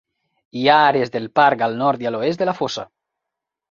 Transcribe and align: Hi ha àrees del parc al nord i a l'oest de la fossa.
Hi 0.61 0.65
ha 0.71 0.77
àrees 0.85 1.13
del 1.17 1.29
parc 1.41 1.63
al 1.69 1.79
nord 1.85 2.07
i 2.09 2.11
a 2.13 2.17
l'oest 2.17 2.43
de 2.45 2.53
la 2.53 2.61
fossa. 2.65 2.91